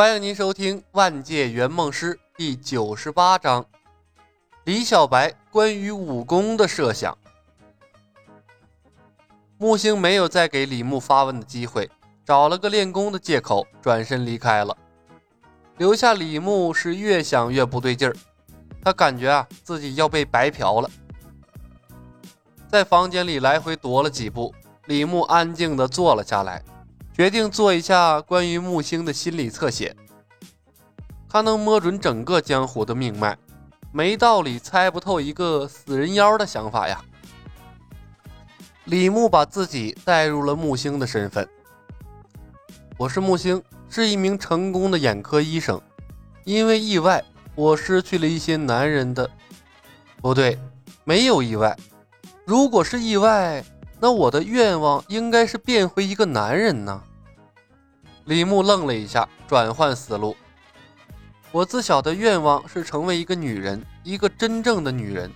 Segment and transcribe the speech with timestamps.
[0.00, 3.66] 欢迎您收听《万界圆梦师》第九十八章：
[4.62, 7.18] 李小白关于武功的设想。
[9.56, 11.90] 木星没有再给李牧发问的机会，
[12.24, 14.78] 找了个练功的借口，转身离开了。
[15.78, 18.14] 留下李牧是越想越不对劲儿，
[18.80, 20.88] 他感觉啊自己要被白嫖了。
[22.68, 24.54] 在房间里来回踱了几步，
[24.84, 26.62] 李牧安静地坐了下来。
[27.18, 29.96] 决定做一下关于木星的心理侧写，
[31.28, 33.36] 他能摸准整个江湖的命脉，
[33.90, 37.04] 没道理猜不透一个死人妖的想法呀。
[38.84, 41.48] 李牧把自己带入了木星的身份，
[42.96, 45.80] 我是木星，是一名成功的眼科医生，
[46.44, 47.24] 因为意外，
[47.56, 49.28] 我失去了一些男人的，
[50.22, 50.56] 不对，
[51.02, 51.76] 没有意外，
[52.44, 53.64] 如果是意外，
[53.98, 57.02] 那我的愿望应该是变回一个男人呢。
[58.28, 60.36] 李牧愣了一下，转换思路。
[61.50, 65.32] 我自小的愿望是成为一个女人，一个真正的女人。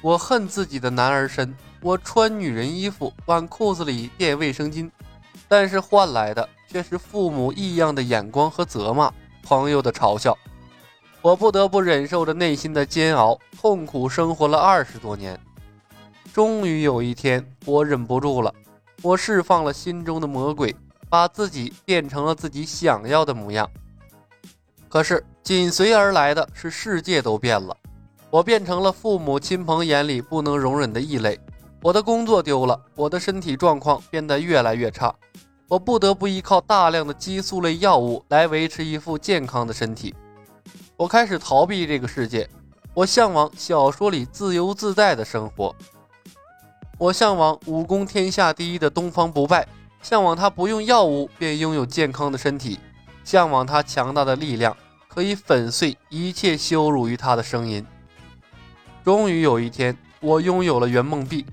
[0.00, 4.88] 我恨自己的男儿身，我穿女人衣服往裤子里垫卫生巾，
[5.48, 10.38] 但是换来的却是父母异样的眼光和责骂，朋友的嘲笑。
[11.22, 15.36] 我不得不忍受着内心的煎熬，痛苦生活了二十多年。
[16.32, 18.54] 终于有一天，我忍不住了，
[19.02, 20.72] 我释放了心中的魔鬼。
[21.10, 23.68] 把自己变成了自己想要的模样，
[24.88, 27.76] 可是紧随而来的是世界都变了，
[28.30, 31.38] 我变成了父母亲朋眼里不能容忍的异类，
[31.82, 35.12] 我的工作丢了，我的身体状况变得越来越差，
[35.66, 40.14] 我不得不依靠大量的激素类药物来维持一副健康的身体，
[40.96, 42.48] 我开始逃避这个世界，
[42.94, 45.74] 我向往小说里自由自在的生活，
[46.98, 49.66] 我向往武功天下第一的东方不败。
[50.02, 52.78] 向往他不用药物便拥有健康的身体，
[53.24, 54.76] 向往他强大的力量
[55.08, 57.84] 可以粉碎一切羞辱于他的声音。
[59.04, 61.44] 终于有一天，我拥有了圆梦币，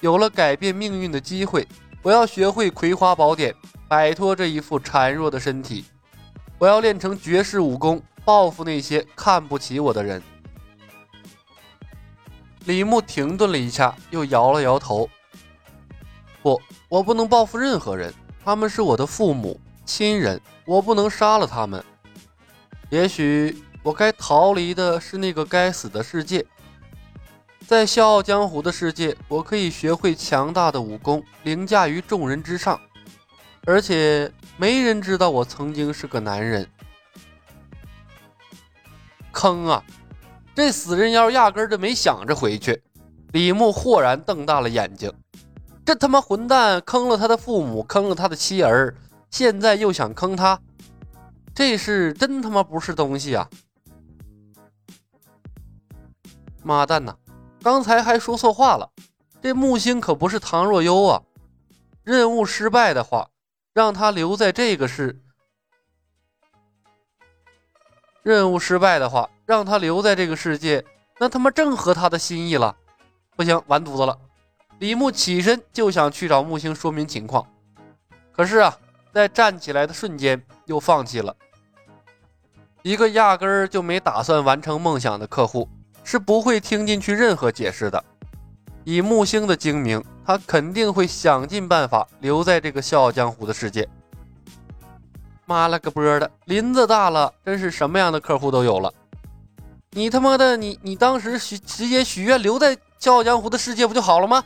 [0.00, 1.66] 有了改变命运的机会。
[2.02, 3.54] 我要学会葵花宝典，
[3.86, 5.84] 摆脱这一副孱弱的身体。
[6.58, 10.22] 我要练成绝世武功，报复那些看不起我的人。
[12.64, 15.08] 李牧停顿了一下，又摇了摇头。
[16.42, 18.12] 不，我不能报复任何人，
[18.44, 21.82] 他们是我的父母亲人，我不能杀了他们。
[22.90, 26.44] 也许我该逃离的是那个该死的世界，
[27.66, 32.80] 在笑傲江湖的世界，我可以学会强大的武功，凌驾于众人之上，
[33.64, 36.68] 而且没人知道我曾经是个男人。
[39.30, 39.82] 坑啊！
[40.54, 42.82] 这死人妖压根儿就没想着回去。
[43.32, 45.10] 李牧豁然瞪大了眼睛。
[45.84, 48.94] 这他妈混蛋坑了他的父母，坑了他的妻儿，
[49.30, 50.60] 现在又想坑他，
[51.54, 53.48] 这是真他妈不是东西啊！
[56.62, 57.16] 妈蛋呐，
[57.62, 58.88] 刚才还说错话了，
[59.40, 61.22] 这木星可不是唐若幽啊！
[62.04, 63.28] 任务失败的话，
[63.72, 65.16] 让他留在这个世；
[68.22, 70.84] 任务失败的话，让他留在这个世界，
[71.18, 72.76] 那他妈正合他的心意了。
[73.34, 74.16] 不行，完犊子了！
[74.82, 77.46] 李牧起身就想去找木星说明情况，
[78.32, 78.76] 可是啊，
[79.14, 81.36] 在站起来的瞬间又放弃了。
[82.82, 85.68] 一个压根儿就没打算完成梦想的客户，
[86.02, 88.04] 是不会听进去任何解释的。
[88.82, 93.88] 以木星的精明，他肯定会想尽办法留在这个笑傲江湖的世界。
[95.46, 98.92] 妈了个波的，林子大了，真是什么样的客户都有了。
[99.92, 104.42] 你他妈的，你你当时许直接许愿留在笑傲江湖的世界不就好了吗？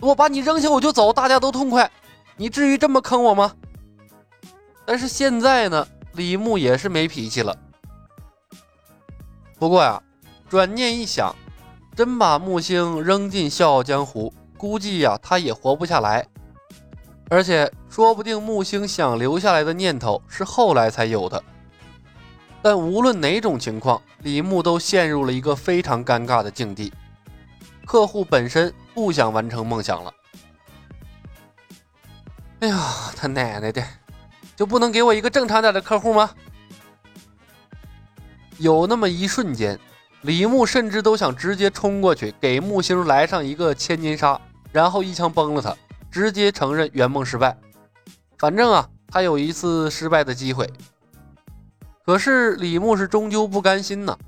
[0.00, 1.90] 我把你扔下我就走，大家都痛快。
[2.36, 3.52] 你至于这么坑我吗？
[4.84, 7.56] 但是现在呢，李牧也是没脾气了。
[9.58, 10.00] 不过呀，
[10.48, 11.34] 转念一想，
[11.96, 16.24] 真把木星扔进笑傲江湖，估计呀他也活不下来。
[17.28, 21.42] 而且说不定木星想留下来的念头是后来才有的。
[22.62, 26.92] 但无论哪种情况，李牧都陷入了一个非常尴尬的境地。
[27.84, 28.72] 客户本身。
[28.98, 30.12] 不想完成梦想了。
[32.58, 33.80] 哎呀，他奶奶的，
[34.56, 36.30] 就不能给我一个正常点的客户吗？
[38.56, 39.78] 有那么一瞬间，
[40.22, 44.40] 李牧甚至都想直接冲过去给木星来上一个千金杀，
[44.72, 45.76] 然后一枪崩了他，
[46.10, 47.56] 直接承认圆梦失败。
[48.36, 50.68] 反正啊，他有一次失败的机会。
[52.04, 54.18] 可是李牧是终究不甘心呐，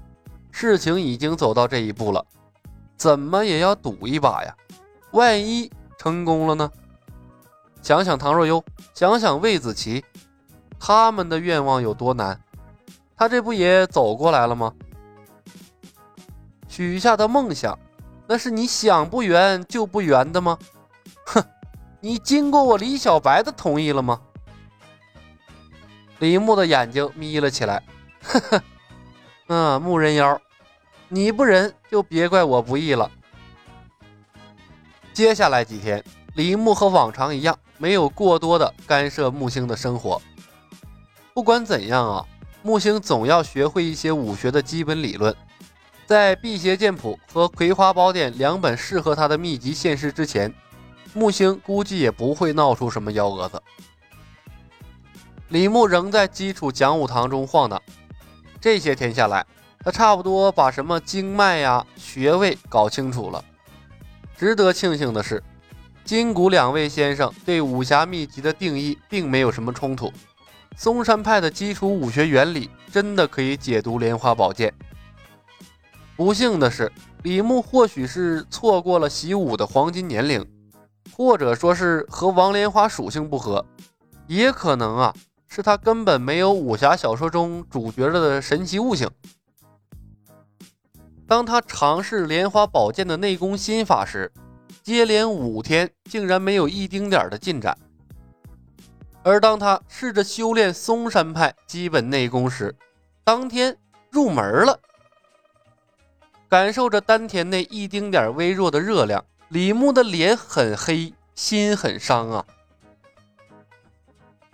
[0.52, 2.24] 事情已经走到这一步了。
[3.00, 4.54] 怎么也要赌一把呀！
[5.12, 6.70] 万一成功了呢？
[7.80, 8.62] 想想唐若幽，
[8.92, 10.04] 想想魏子琪，
[10.78, 12.38] 他们的愿望有多难，
[13.16, 14.74] 他这不也走过来了吗？
[16.68, 17.78] 许下的梦想，
[18.26, 20.58] 那是你想不圆就不圆的吗？
[21.24, 21.42] 哼，
[22.00, 24.20] 你经过我李小白的同意了吗？
[26.18, 27.82] 李牧的眼睛眯了起来，
[28.22, 28.62] 呵呵，
[29.46, 30.38] 嗯，木人妖，
[31.08, 33.10] 你不仁就别怪我不义了。
[35.12, 36.02] 接下来几天，
[36.34, 40.22] 李牧和往常一样，没有过多的干涉木星的生活。
[41.34, 42.26] 不管怎样啊，
[42.62, 45.34] 木星总要学会一些武学的基本理论。
[46.06, 50.52] 在《辟邪剑谱》和《葵花宝典》两本适合他的秘籍现世之前，
[51.12, 53.62] 木星估计也不会闹出什么幺蛾子。
[55.48, 57.80] 李牧仍在基础讲武堂中晃荡，
[58.60, 59.46] 这些天下来，
[59.82, 63.42] 他差不多把什么经脉呀、穴位搞清楚了。
[64.36, 65.42] 值得庆幸的是，
[66.04, 70.12] 金谷两位先生对武侠秘籍的定义并没有什么冲突。
[70.76, 74.72] 嵩山派的基础武学原理真的可以解读莲花宝剑。
[76.16, 76.92] 不幸的是，
[77.22, 80.46] 李牧或许是错过了习武的黄金年龄，
[81.14, 83.64] 或者说是和王莲花属性不合，
[84.26, 85.14] 也可能啊
[85.48, 89.08] 是他根本没有武侠小说中主角的神奇悟性。
[91.30, 94.32] 当他尝试莲花宝剑的内功心法时，
[94.82, 97.78] 接连五天竟然没有一丁点的进展。
[99.22, 102.74] 而当他试着修炼嵩山派基本内功时，
[103.22, 103.76] 当天
[104.10, 104.80] 入门了。
[106.48, 112.44] 感受着丹田内一丁点微弱的热量，李牧的脸很黑，心很伤啊。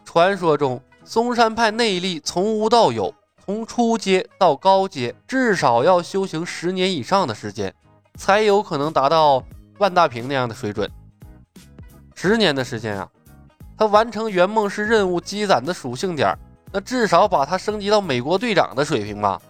[0.04, 3.14] 传说中，嵩山派内力从无到有，
[3.46, 7.72] 从初阶到高阶，至少要修行十年以上的时间，
[8.16, 9.40] 才有可能达到
[9.78, 10.90] 万大平那样的水准。
[12.16, 13.08] 十年的时间啊！
[13.78, 16.36] 他完成圆梦师任务积攒的属性点，
[16.72, 19.40] 那至少把他升级到美国队长的水平吧。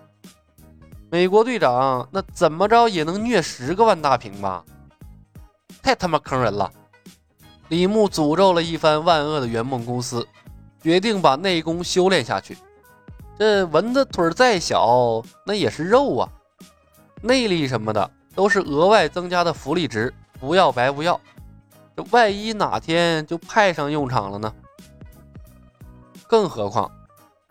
[1.10, 4.62] 美国队长那怎么着也能虐十个万大平吧？
[5.82, 6.70] 太他妈坑人了！
[7.68, 10.28] 李牧诅咒了一番万恶的圆梦公司，
[10.82, 12.58] 决定把内功修炼下去。
[13.38, 16.28] 这蚊子腿再小，那也是肉啊！
[17.22, 21.20] 内力什么的都是额外增加的福利值，不要白不要。
[21.94, 24.52] 这万一哪天就派上用场了呢？
[26.26, 26.90] 更何况，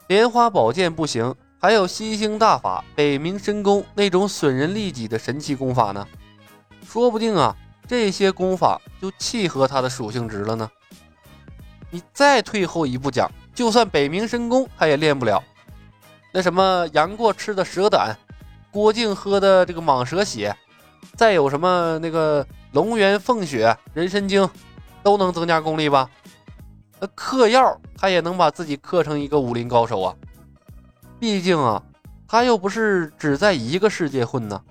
[0.08, 6.08] 莲花宝剑不行，还有吸星大法、北冥神功那种损人利己的神奇功法呢。
[6.84, 7.56] 说不定啊，
[7.88, 10.70] 这些功法就契合他的属性值了呢。
[11.92, 15.44] 你再退后一步讲，就算北冥神功他也练不了。
[16.36, 18.14] 那什么杨过吃的蛇胆，
[18.70, 20.54] 郭靖喝的这个蟒蛇血，
[21.16, 22.46] 再有什么那个。
[22.74, 24.50] 龙元凤血、人参精
[25.02, 26.10] 都能增加功力吧？
[27.00, 30.14] 那嗑药他也能把自己嗑成一个武林高手啊！
[31.18, 31.82] 毕竟啊，
[32.28, 34.62] 他又不是只在一个世界混呢。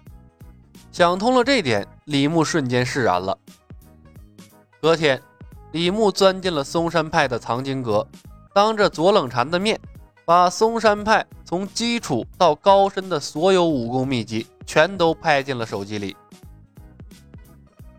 [0.92, 3.38] 想通了这点，李牧瞬间释然了。
[4.82, 5.18] 隔天，
[5.72, 8.06] 李牧钻进了嵩山派的藏经阁，
[8.52, 9.80] 当着左冷禅的面，
[10.26, 16.16] 把嵩山派从基础到高深的所有武功秘籍全都拍进了手机里。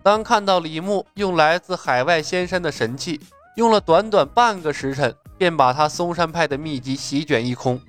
[0.01, 3.19] 当看到李牧用来自海外仙山的神器，
[3.56, 7.79] 用了短短半个时辰，便把他嵩山派的秘籍席卷一空，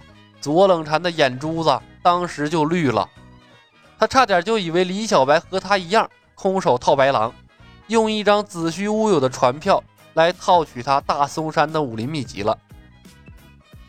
[0.41, 3.09] 左冷禅的眼珠子当时就绿了，
[3.99, 7.33] 他差点就以为李小白和他一样空手套白狼，
[7.87, 9.83] 用一张子虚乌有的船票
[10.15, 12.59] 来套取他大嵩山的武林秘籍了。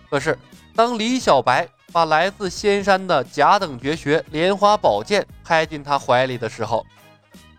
[0.10, 0.38] 可是，
[0.76, 6.86] 当李小白把来自仙山的甲等绝学莲花宝剑拍进他怀里的时候，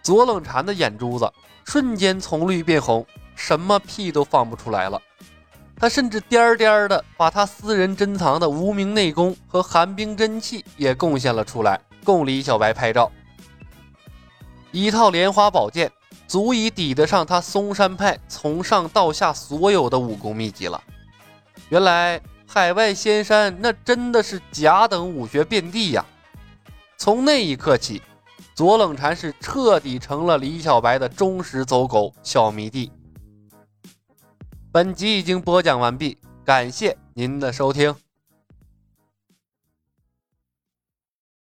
[0.02, 1.30] 左冷禅的眼珠子
[1.64, 5.00] 瞬间从绿变红，什么屁都放不出来了。
[5.76, 13.12] 他甚至颠颠的把他私人珍藏的无名内功和寒冰真气也贡献了出来，供李小白拍照。
[14.72, 15.92] 一套莲花宝剑
[16.26, 20.82] 足以抵得上他嵩山派从上到下所有的武功秘籍了。
[21.68, 26.04] 原来海外仙山那真的是甲等武学遍地呀！
[26.96, 28.02] 从那一刻起。
[28.54, 32.90] 左冷禅是彻底成了李小白的忠实走狗、小迷弟。
[34.72, 37.94] 本集已经播讲完毕，感谢您的收听。